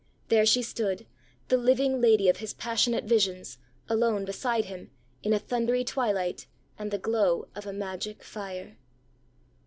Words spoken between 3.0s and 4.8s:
visions, alone beside